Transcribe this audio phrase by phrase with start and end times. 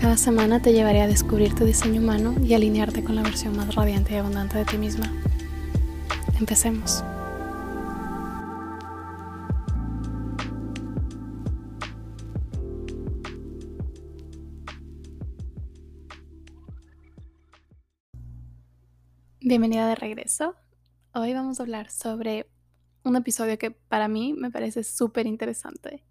[0.00, 3.74] Cada semana te llevaré a descubrir tu diseño humano y alinearte con la versión más
[3.74, 5.12] radiante y abundante de ti misma.
[6.38, 7.02] Empecemos.
[19.40, 20.54] Bienvenida de regreso.
[21.12, 22.48] Hoy vamos a hablar sobre
[23.02, 26.04] un episodio que para mí me parece súper interesante.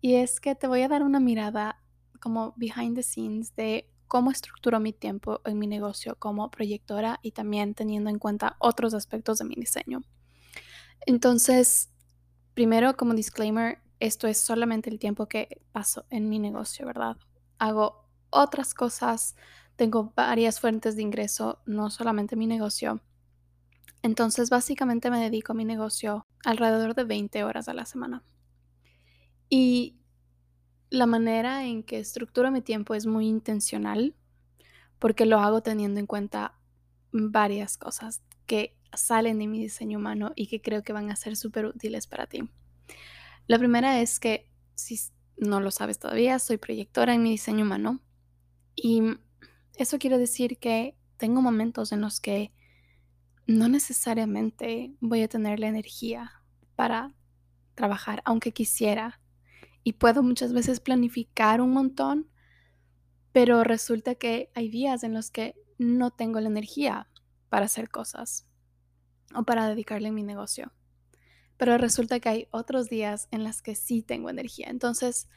[0.00, 1.81] Y es que te voy a dar una mirada
[2.22, 7.32] como behind the scenes de cómo estructuro mi tiempo en mi negocio como proyectora y
[7.32, 10.02] también teniendo en cuenta otros aspectos de mi diseño.
[11.04, 11.90] Entonces,
[12.54, 17.16] primero como disclaimer, esto es solamente el tiempo que paso en mi negocio, ¿verdad?
[17.58, 19.34] Hago otras cosas,
[19.76, 23.00] tengo varias fuentes de ingreso, no solamente mi negocio.
[24.02, 28.22] Entonces, básicamente me dedico a mi negocio alrededor de 20 horas a la semana.
[29.48, 30.01] Y
[30.92, 34.14] la manera en que estructuro mi tiempo es muy intencional
[34.98, 36.58] porque lo hago teniendo en cuenta
[37.12, 41.36] varias cosas que salen de mi diseño humano y que creo que van a ser
[41.36, 42.46] súper útiles para ti.
[43.46, 45.00] La primera es que, si
[45.38, 48.00] no lo sabes todavía, soy proyectora en mi diseño humano
[48.76, 49.02] y
[49.76, 52.52] eso quiere decir que tengo momentos en los que
[53.46, 56.32] no necesariamente voy a tener la energía
[56.76, 57.14] para
[57.74, 59.21] trabajar, aunque quisiera
[59.84, 62.28] y puedo muchas veces planificar un montón,
[63.32, 67.08] pero resulta que hay días en los que no tengo la energía
[67.48, 68.46] para hacer cosas
[69.34, 70.72] o para dedicarle a mi negocio.
[71.56, 74.68] Pero resulta que hay otros días en los que sí tengo energía.
[74.68, 75.28] Entonces,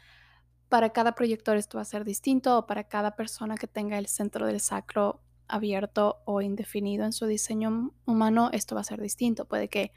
[0.70, 4.08] para cada proyector esto va a ser distinto o para cada persona que tenga el
[4.08, 9.46] centro del sacro abierto o indefinido en su diseño humano, esto va a ser distinto.
[9.46, 9.92] Puede que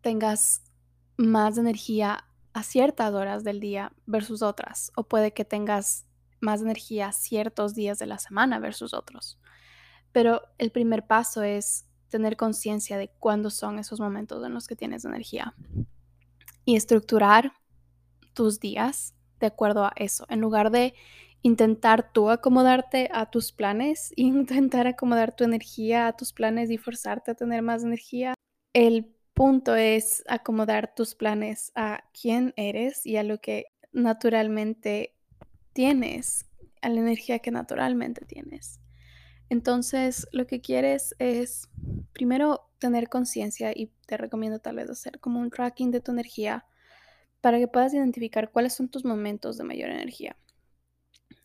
[0.00, 0.62] tengas
[1.16, 2.24] más energía
[2.60, 6.06] a ciertas horas del día versus otras, o puede que tengas
[6.40, 9.38] más energía ciertos días de la semana versus otros.
[10.12, 14.76] Pero el primer paso es tener conciencia de cuándo son esos momentos en los que
[14.76, 15.54] tienes energía
[16.66, 17.54] y estructurar
[18.34, 20.92] tus días de acuerdo a eso, en lugar de
[21.40, 27.30] intentar tú acomodarte a tus planes, intentar acomodar tu energía a tus planes y forzarte
[27.30, 28.34] a tener más energía.
[28.74, 35.14] El punto es acomodar tus planes a quién eres y a lo que naturalmente
[35.72, 36.44] tienes,
[36.82, 38.80] a la energía que naturalmente tienes.
[39.48, 41.70] Entonces, lo que quieres es
[42.12, 46.66] primero tener conciencia y te recomiendo tal vez hacer como un tracking de tu energía
[47.40, 50.36] para que puedas identificar cuáles son tus momentos de mayor energía.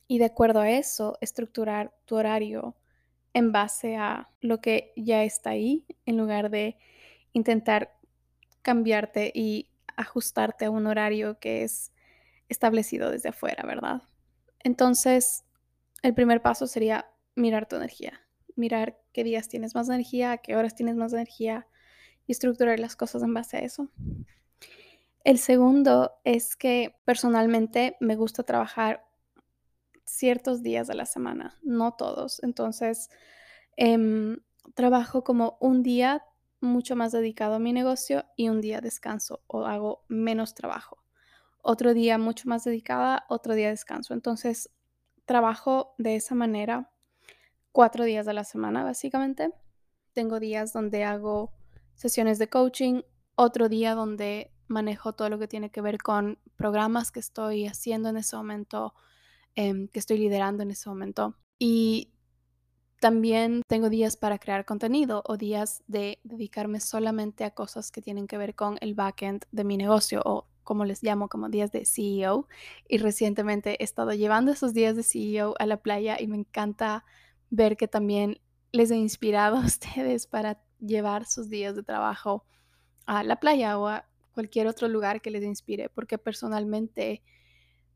[0.05, 2.75] Y de acuerdo a eso, estructurar tu horario
[3.33, 6.75] en base a lo que ya está ahí, en lugar de
[7.35, 7.93] intentar
[8.61, 11.91] cambiarte y ajustarte a un horario que es
[12.47, 14.01] establecido desde afuera, ¿verdad?
[14.63, 15.43] Entonces,
[16.01, 18.21] el primer paso sería mirar tu energía,
[18.55, 21.67] mirar qué días tienes más energía, qué horas tienes más energía
[22.25, 23.89] y estructurar las cosas en base a eso.
[25.25, 29.05] El segundo es que personalmente me gusta trabajar
[30.05, 32.41] ciertos días de la semana, no todos.
[32.43, 33.09] Entonces,
[33.75, 34.37] em,
[34.73, 36.23] trabajo como un día
[36.65, 41.03] mucho más dedicado a mi negocio y un día descanso o hago menos trabajo.
[41.61, 44.13] Otro día mucho más dedicada, otro día descanso.
[44.13, 44.69] Entonces,
[45.25, 46.91] trabajo de esa manera
[47.71, 49.51] cuatro días de la semana, básicamente.
[50.13, 51.51] Tengo días donde hago
[51.95, 53.01] sesiones de coaching,
[53.35, 58.09] otro día donde manejo todo lo que tiene que ver con programas que estoy haciendo
[58.09, 58.93] en ese momento,
[59.55, 61.35] em, que estoy liderando en ese momento.
[61.59, 62.14] Y
[63.05, 68.25] también tengo días para crear contenido o días de dedicarme solamente a cosas que tienen
[68.25, 71.85] que ver con el backend de mi negocio o como les llamo, como días de
[71.85, 72.47] CEO.
[72.87, 77.05] Y recientemente he estado llevando esos días de CEO a la playa y me encanta
[77.51, 78.41] ver que también
[78.71, 82.43] les he inspirado a ustedes para llevar sus días de trabajo
[83.05, 87.21] a la playa o a cualquier otro lugar que les inspire, porque personalmente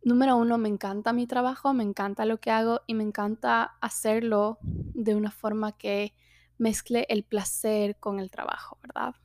[0.04, 4.60] número uno, me encanta mi trabajo, me encanta lo que hago y me encanta hacerlo
[4.62, 6.14] de una forma que
[6.58, 9.16] mezcle el placer con el trabajo, ¿verdad?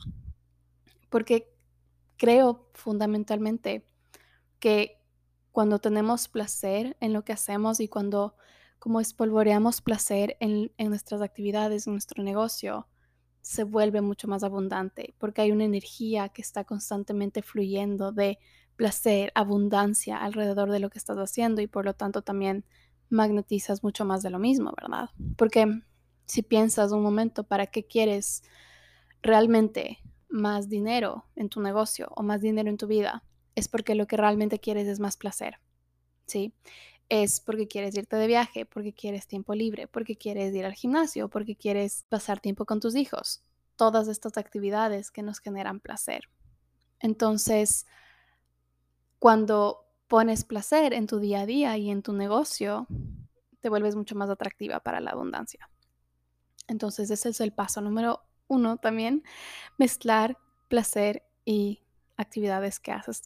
[1.10, 1.52] Porque
[2.16, 3.84] creo fundamentalmente
[4.58, 5.00] que
[5.52, 8.36] cuando tenemos placer en lo que hacemos y cuando
[8.78, 12.88] como espolvoreamos placer en, en nuestras actividades, en nuestro negocio,
[13.40, 18.38] se vuelve mucho más abundante porque hay una energía que está constantemente fluyendo de
[18.76, 22.64] placer, abundancia alrededor de lo que estás haciendo y por lo tanto también
[23.10, 25.10] magnetizas mucho más de lo mismo, ¿verdad?
[25.36, 25.66] Porque
[26.26, 28.42] si piensas un momento, ¿para qué quieres
[29.22, 29.98] realmente
[30.28, 33.22] más dinero en tu negocio o más dinero en tu vida?
[33.54, 35.60] Es porque lo que realmente quieres es más placer,
[36.26, 36.52] ¿sí?
[37.08, 41.28] Es porque quieres irte de viaje, porque quieres tiempo libre, porque quieres ir al gimnasio,
[41.28, 43.42] porque quieres pasar tiempo con tus hijos.
[43.76, 46.28] Todas estas actividades que nos generan placer.
[47.00, 47.86] Entonces,
[49.18, 52.86] cuando pones placer en tu día a día y en tu negocio,
[53.60, 55.70] te vuelves mucho más atractiva para la abundancia.
[56.68, 59.22] Entonces ese es el paso número uno también,
[59.78, 60.38] mezclar
[60.68, 61.82] placer y
[62.16, 63.22] actividades que haces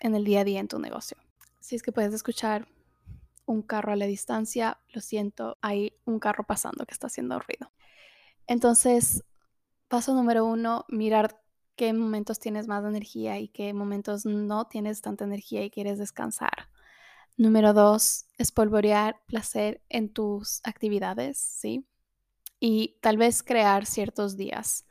[0.00, 1.16] en el día a día en tu negocio.
[1.60, 2.68] Si es que puedes escuchar
[3.46, 7.72] un carro a la distancia, lo siento, hay un carro pasando que está haciendo ruido.
[8.46, 9.24] Entonces,
[9.88, 11.40] paso número uno, mirar
[11.78, 16.68] qué momentos tienes más energía y qué momentos no tienes tanta energía y quieres descansar.
[17.36, 21.86] Número dos, espolvorear placer en tus actividades, ¿sí?
[22.58, 24.86] Y tal vez crear ciertos días.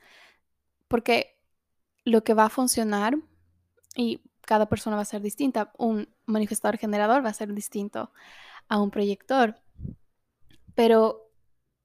[0.88, 1.38] Porque
[2.06, 3.18] lo que va a funcionar,
[3.94, 8.13] y cada persona va a ser distinta, un manifestador generador va a ser distinto
[8.69, 9.60] a un proyector,
[10.74, 11.30] pero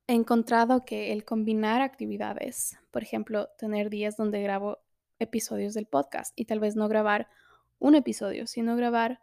[0.07, 4.79] he encontrado que el combinar actividades, por ejemplo, tener días donde grabo
[5.23, 7.29] episodios del podcast y tal vez no grabar
[7.79, 9.21] un episodio, sino grabar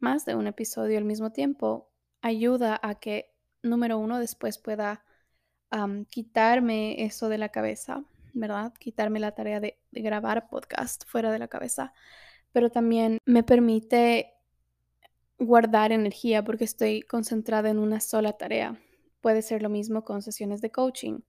[0.00, 1.90] más de un episodio al mismo tiempo,
[2.22, 3.32] ayuda a que,
[3.62, 5.04] número uno, después pueda
[6.08, 8.72] quitarme eso de la cabeza, ¿verdad?
[8.78, 11.92] Quitarme la tarea de, grabar podcast fuera de la cabeza,
[12.52, 14.32] pero también me permite
[15.38, 18.80] guardar energía porque estoy concentrada en una sola tarea.
[19.20, 21.20] Puede ser lo mismo con sesiones de coaching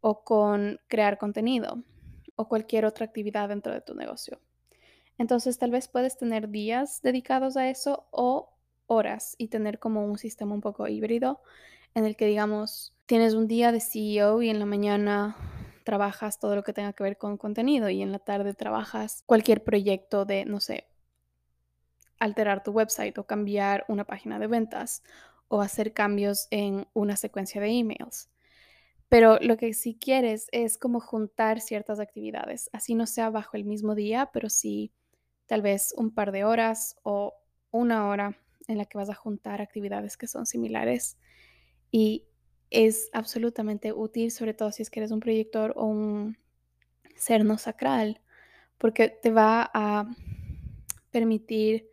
[0.00, 1.84] o con crear contenido
[2.36, 4.40] o cualquier otra actividad dentro de tu negocio.
[5.18, 8.52] Entonces tal vez puedes tener días dedicados a eso o
[8.86, 11.40] horas y tener como un sistema un poco híbrido
[11.94, 15.36] en el que digamos tienes un día de CEO y en la mañana
[15.84, 19.64] trabajas todo lo que tenga que ver con contenido y en la tarde trabajas cualquier
[19.64, 20.86] proyecto de, no sé,
[22.18, 25.02] alterar tu website o cambiar una página de ventas
[25.48, 28.30] o hacer cambios en una secuencia de emails.
[29.12, 33.66] Pero lo que sí quieres es como juntar ciertas actividades, así no sea bajo el
[33.66, 34.90] mismo día, pero sí
[35.44, 37.34] tal vez un par de horas o
[37.70, 38.38] una hora
[38.68, 41.18] en la que vas a juntar actividades que son similares.
[41.90, 42.24] Y
[42.70, 46.38] es absolutamente útil, sobre todo si es que eres un proyector o un
[47.14, 48.22] ser no sacral,
[48.78, 50.10] porque te va a
[51.10, 51.86] permitir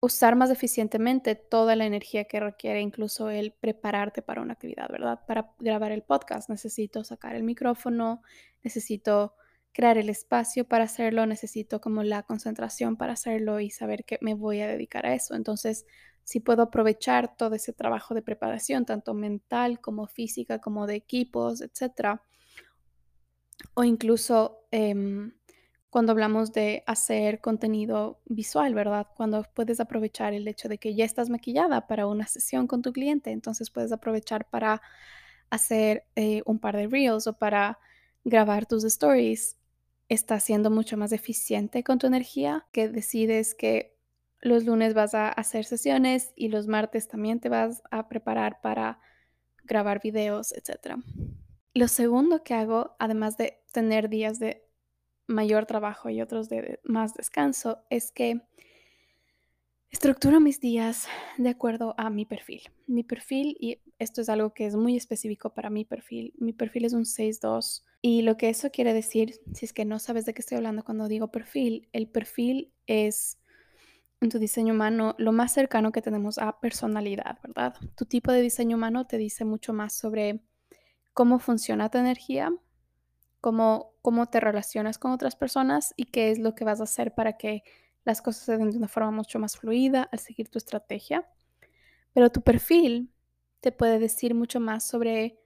[0.00, 5.20] usar más eficientemente toda la energía que requiere incluso el prepararte para una actividad, ¿verdad?
[5.26, 8.22] Para grabar el podcast necesito sacar el micrófono,
[8.62, 9.34] necesito
[9.72, 14.34] crear el espacio para hacerlo, necesito como la concentración para hacerlo y saber que me
[14.34, 15.34] voy a dedicar a eso.
[15.34, 15.86] Entonces,
[16.24, 21.60] si puedo aprovechar todo ese trabajo de preparación, tanto mental como física, como de equipos,
[21.60, 22.22] etcétera,
[23.74, 25.32] o incluso em,
[25.90, 29.06] cuando hablamos de hacer contenido visual, ¿verdad?
[29.16, 32.92] Cuando puedes aprovechar el hecho de que ya estás maquillada para una sesión con tu
[32.92, 34.82] cliente, entonces puedes aprovechar para
[35.50, 37.78] hacer eh, un par de reels o para
[38.24, 39.56] grabar tus stories.
[40.10, 43.96] Estás siendo mucho más eficiente con tu energía, que decides que
[44.40, 49.00] los lunes vas a hacer sesiones y los martes también te vas a preparar para
[49.64, 50.96] grabar videos, etc.
[51.74, 54.67] Lo segundo que hago, además de tener días de
[55.28, 58.40] mayor trabajo y otros de más descanso es que
[59.90, 61.06] estructuro mis días
[61.36, 62.62] de acuerdo a mi perfil.
[62.86, 66.86] Mi perfil, y esto es algo que es muy específico para mi perfil, mi perfil
[66.86, 70.34] es un 6-2 y lo que eso quiere decir, si es que no sabes de
[70.34, 73.38] qué estoy hablando cuando digo perfil, el perfil es
[74.20, 77.74] en tu diseño humano lo más cercano que tenemos a personalidad, ¿verdad?
[77.96, 80.40] Tu tipo de diseño humano te dice mucho más sobre
[81.12, 82.52] cómo funciona tu energía,
[83.40, 87.14] cómo, cómo te relacionas con otras personas y qué es lo que vas a hacer
[87.14, 87.62] para que
[88.04, 91.28] las cosas se den de una forma mucho más fluida al seguir tu estrategia.
[92.14, 93.12] Pero tu perfil
[93.60, 95.38] te puede decir mucho más sobre,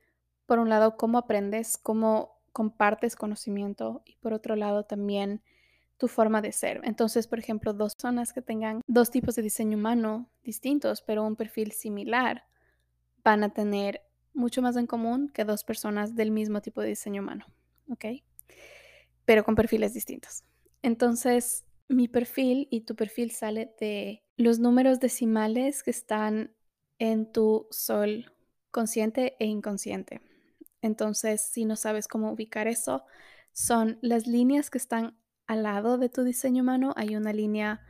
[0.46, 5.42] por un lado, cómo aprendes, cómo compartes conocimiento y por otro lado también
[5.96, 6.80] tu forma de ser.
[6.84, 11.36] Entonces, por ejemplo, dos personas que tengan dos tipos de diseño humano distintos, pero un
[11.36, 12.44] perfil similar,
[13.24, 14.02] van a tener
[14.34, 17.46] mucho más en común que dos personas del mismo tipo de diseño humano.
[17.92, 18.04] ¿Ok?
[19.24, 20.44] Pero con perfiles distintos.
[20.82, 26.54] Entonces, mi perfil y tu perfil sale de los números decimales que están
[26.98, 28.32] en tu sol
[28.70, 30.20] consciente e inconsciente.
[30.80, 33.04] Entonces, si no sabes cómo ubicar eso,
[33.52, 36.92] son las líneas que están al lado de tu diseño humano.
[36.96, 37.82] Hay una línea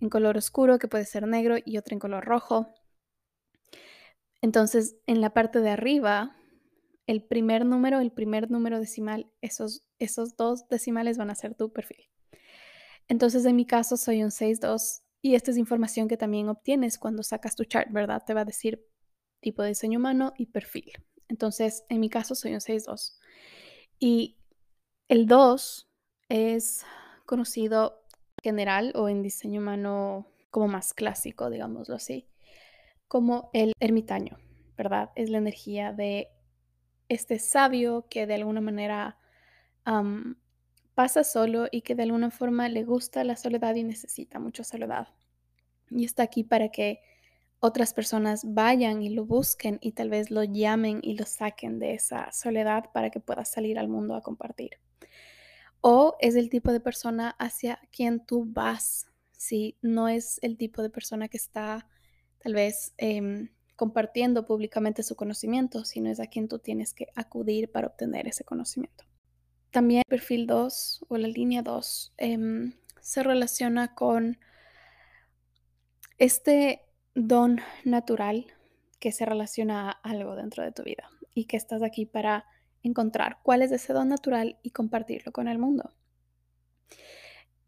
[0.00, 2.72] en color oscuro que puede ser negro y otra en color rojo.
[4.40, 6.36] Entonces, en la parte de arriba,
[7.08, 11.72] el primer número, el primer número decimal, esos, esos dos decimales van a ser tu
[11.72, 12.06] perfil.
[13.08, 17.22] Entonces, en mi caso, soy un 6-2 y esta es información que también obtienes cuando
[17.22, 18.22] sacas tu chart, ¿verdad?
[18.26, 18.86] Te va a decir
[19.40, 20.92] tipo de diseño humano y perfil.
[21.28, 23.18] Entonces, en mi caso, soy un 6-2.
[23.98, 24.36] Y
[25.08, 25.88] el 2
[26.28, 26.84] es
[27.24, 28.04] conocido
[28.42, 32.28] general o en diseño humano como más clásico, digámoslo así,
[33.08, 34.36] como el ermitaño,
[34.76, 35.10] ¿verdad?
[35.14, 36.28] Es la energía de
[37.08, 39.18] este sabio que de alguna manera
[40.94, 45.08] pasa solo y que de alguna forma le gusta la soledad y necesita mucha soledad.
[45.90, 47.00] Y está aquí para que
[47.60, 51.94] otras personas vayan y lo busquen y tal vez lo llamen y lo saquen de
[51.94, 54.78] esa soledad para que pueda salir al mundo a compartir.
[55.80, 60.82] O es el tipo de persona hacia quien tú vas, si no es el tipo
[60.82, 61.88] de persona que está
[62.38, 67.70] tal vez em, compartiendo públicamente su conocimiento, sino es a quien tú tienes que acudir
[67.70, 69.04] para obtener ese conocimiento.
[69.70, 74.40] También el perfil 2 o la línea 2 em, se relaciona con
[76.18, 76.82] este
[77.14, 78.46] don natural
[78.98, 82.46] que se relaciona a algo dentro de tu vida y que estás aquí para
[82.82, 85.94] encontrar cuál es ese don natural y compartirlo con el mundo.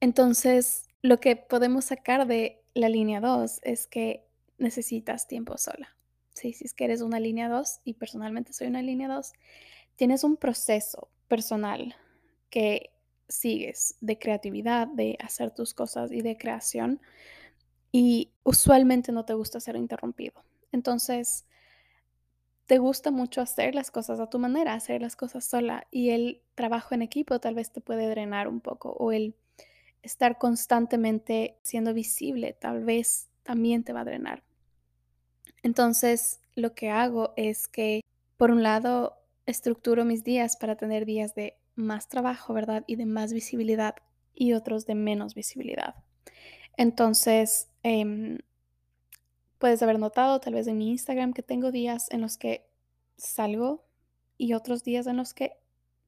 [0.00, 4.26] Entonces, lo que podemos sacar de la línea 2 es que
[4.59, 6.00] necesitas tiempo sola.
[6.41, 6.55] ¿Sí?
[6.55, 9.33] Si es que eres una línea 2 y personalmente soy una línea 2,
[9.97, 11.95] tienes un proceso personal
[12.49, 12.91] que
[13.29, 16.99] sigues de creatividad, de hacer tus cosas y de creación
[17.93, 20.43] y usualmente no te gusta ser interrumpido.
[20.73, 21.45] Entonces,
[22.67, 26.41] te gusta mucho hacer las cosas a tu manera, hacer las cosas sola y el
[26.55, 29.35] trabajo en equipo tal vez te puede drenar un poco o el
[30.03, 34.43] estar constantemente siendo visible tal vez también te va a drenar.
[35.62, 38.00] Entonces, lo que hago es que,
[38.37, 42.85] por un lado, estructuro mis días para tener días de más trabajo, ¿verdad?
[42.87, 43.97] Y de más visibilidad
[44.35, 45.95] y otros de menos visibilidad.
[46.76, 48.38] Entonces, em,
[49.59, 52.67] puedes haber notado tal vez en mi Instagram que tengo días en los que
[53.17, 53.85] salgo
[54.38, 55.52] y otros días en los que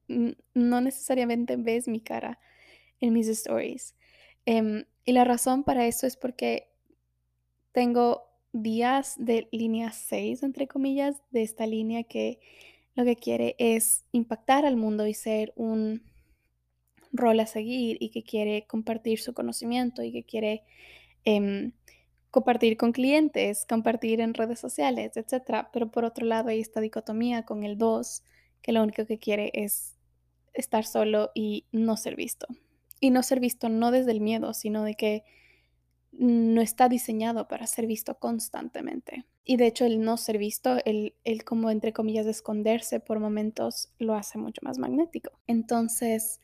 [0.07, 2.39] no necesariamente ves mi cara
[2.99, 3.95] en mis stories.
[4.45, 6.71] Em, y la razón para eso es porque
[7.71, 12.39] tengo días de línea 6, entre comillas, de esta línea que
[12.95, 16.03] lo que quiere es impactar al mundo y ser un
[17.11, 20.63] rol a seguir y que quiere compartir su conocimiento y que quiere
[21.25, 21.73] em,
[22.31, 25.67] compartir con clientes, compartir en redes sociales, etc.
[25.71, 28.23] Pero por otro lado hay esta dicotomía con el 2,
[28.61, 29.95] que lo único que quiere es
[30.53, 32.47] estar solo y no ser visto.
[32.99, 35.23] Y no ser visto no desde el miedo, sino de que
[36.17, 39.25] no está diseñado para ser visto constantemente.
[39.43, 43.89] Y de hecho el no ser visto, el, el como entre comillas esconderse por momentos,
[43.99, 45.31] lo hace mucho más magnético.
[45.47, 46.39] Entonces,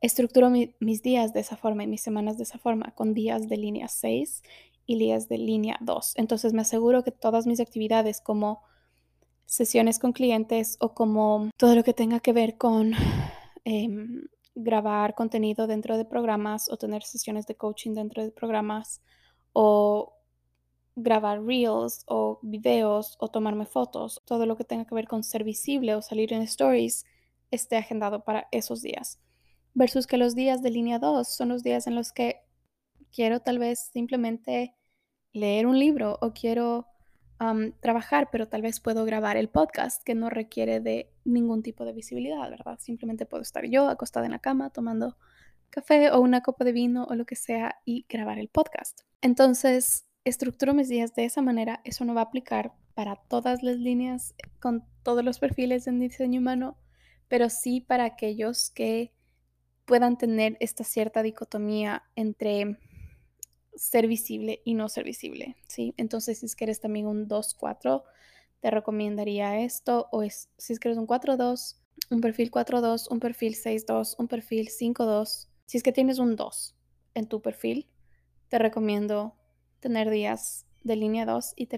[0.00, 3.58] Estructuro mis días de esa forma y mis semanas de esa forma, con días de
[3.58, 4.42] línea 6
[4.86, 6.14] y días de línea 2.
[6.16, 8.62] Entonces me aseguro que todas mis actividades como
[9.44, 12.92] sesiones con clientes o como todo lo que tenga que ver con
[13.64, 14.22] em,
[14.62, 19.00] grabar contenido dentro de programas o tener sesiones de coaching dentro de programas
[19.52, 20.14] o
[20.96, 25.44] grabar reels o videos o tomarme fotos, todo lo que tenga que ver con ser
[25.44, 27.04] visible o salir en stories
[27.50, 29.18] esté agendado para esos días.
[29.74, 32.40] Versus que los días de línea 2 son los días en los que
[33.12, 34.74] quiero tal vez simplemente
[35.32, 36.86] leer un libro o quiero
[37.80, 41.92] trabajar, pero tal vez puedo grabar el podcast que no requiere de ningún tipo de
[41.92, 42.78] visibilidad, ¿verdad?
[42.80, 45.16] Simplemente puedo estar yo acostada en la cama tomando
[45.70, 49.00] café o una copa de vino o lo que sea y grabar el podcast.
[49.22, 51.80] Entonces, estructuro mis días de esa manera.
[51.84, 56.40] Eso no va a aplicar para todas las líneas con todos los perfiles en diseño
[56.40, 56.76] humano,
[57.28, 59.14] pero sí para aquellos que
[59.86, 62.76] puedan tener esta cierta dicotomía entre
[63.74, 65.94] ser visible y no ser visible, ¿sí?
[65.96, 68.02] Entonces, si es que eres también un 2-4,
[68.60, 71.76] te recomendaría esto, o es, si es que eres un 4-2,
[72.10, 75.48] un perfil 4-2, un perfil 6-2, un perfil 5-2.
[75.66, 76.76] Si es que tienes un 2
[77.14, 77.86] en tu perfil,
[78.48, 79.36] te recomiendo
[79.80, 81.68] tener días de línea 2 y,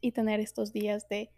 [0.00, 1.30] y tener estos días de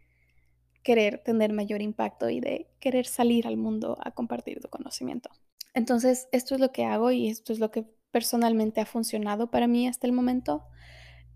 [0.83, 5.31] querer tener mayor impacto y de querer salir al mundo a compartir tu conocimiento.
[5.73, 9.67] Entonces, esto es lo que hago y esto es lo que personalmente ha funcionado para
[9.67, 10.63] mí hasta el momento.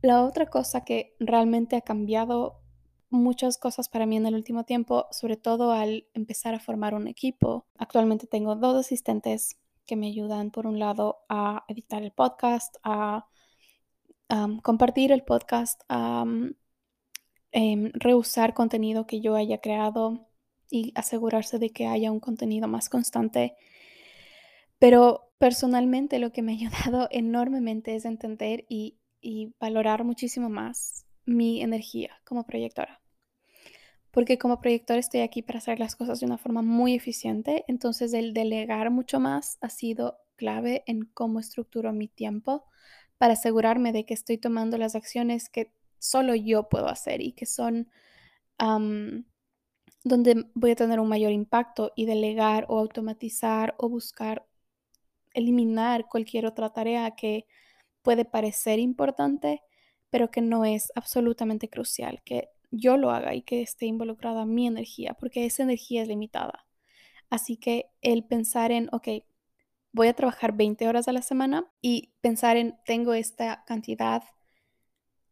[0.00, 2.60] La otra cosa que realmente ha cambiado
[3.10, 7.08] muchas cosas para mí en el último tiempo, sobre todo al empezar a formar un
[7.08, 7.66] equipo.
[7.78, 13.26] Actualmente tengo dos asistentes que me ayudan, por un lado, a editar el podcast, a
[14.62, 16.24] compartir el podcast, a
[17.50, 20.28] em, reusar contenido que yo haya creado
[20.70, 23.56] y asegurarse de que haya un contenido más constante.
[24.78, 26.56] Pero personalmente lo que me ha
[26.88, 28.98] ayudado enormemente es entender y,
[29.58, 33.00] valorar muchísimo más mi energía como proyectora.
[34.12, 38.14] Porque como proyectora estoy aquí para hacer las cosas de una forma muy eficiente, entonces
[38.14, 42.64] el delegar mucho más ha sido clave en cómo estructuro mi tiempo
[43.18, 47.44] para asegurarme de que estoy tomando las acciones que solo yo puedo hacer y que
[47.46, 47.90] son
[50.04, 54.47] donde voy a tener un mayor impacto y delegar o automatizar o buscar
[55.38, 57.46] eliminar cualquier otra tarea que
[58.02, 59.62] puede parecer importante,
[60.10, 64.66] pero que no es absolutamente crucial, que yo lo haga y que esté involucrada mi
[64.66, 66.66] energía, porque esa energía es limitada.
[67.30, 69.08] Así que el pensar en, ok,
[69.92, 74.22] voy a trabajar 20 horas a la semana y pensar en, tengo esta cantidad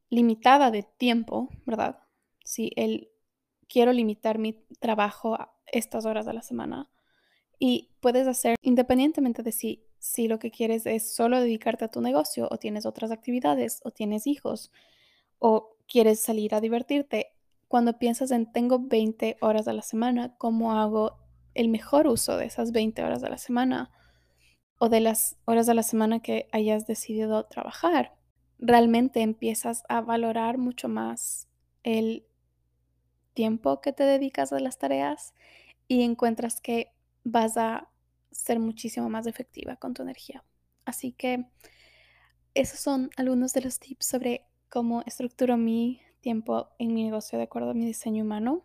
[0.08, 1.98] limitada de tiempo, ¿verdad?
[2.44, 3.10] Si el
[3.68, 6.90] quiero limitar mi trabajo a estas horas a la semana
[7.58, 12.00] y puedes hacer independientemente de si si lo que quieres es solo dedicarte a tu
[12.00, 14.71] negocio o tienes otras actividades o tienes hijos
[15.38, 17.33] o quieres salir a divertirte,
[17.69, 21.19] cuando piensas en tengo 20 horas a la semana, ¿cómo hago
[21.55, 23.91] el mejor uso de esas 20 horas a la semana
[24.79, 28.15] o de las horas a la semana que hayas decidido trabajar?
[28.59, 31.49] Realmente empiezas a valorar mucho más
[31.83, 32.26] el
[33.35, 35.35] tiempo que te dedicas a las tareas
[35.88, 36.93] y encuentras que
[37.25, 37.88] vas a
[38.37, 40.45] ser muchísimo más efectiva con tu energía.
[40.85, 41.47] Así que
[42.55, 47.45] esos son algunos de los tips sobre cómo estructuro mi tiempo en mi negocio de
[47.45, 48.64] acuerdo a mi diseño humano.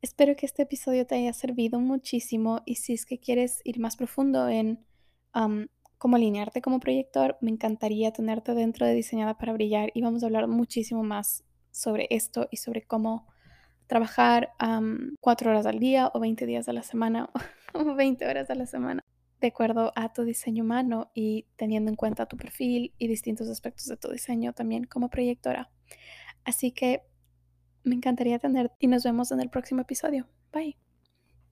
[0.00, 3.96] Espero que este episodio te haya servido muchísimo y si es que quieres ir más
[3.96, 4.84] profundo en
[5.98, 10.26] cómo alinearte como proyector, me encantaría tenerte dentro de Diseñada para Brillar y vamos a
[10.26, 13.28] hablar muchísimo más sobre esto y sobre cómo
[13.86, 14.52] trabajar
[15.20, 17.30] cuatro horas al día o 20 días a la semana
[17.74, 19.02] o 20 horas a la semana
[19.42, 23.86] de acuerdo a tu diseño humano y teniendo en cuenta tu perfil y distintos aspectos
[23.86, 25.70] de tu diseño también como proyectora.
[26.44, 27.02] Así que
[27.82, 30.28] me encantaría tenerte y nos vemos en el próximo episodio.
[30.52, 30.81] Bye.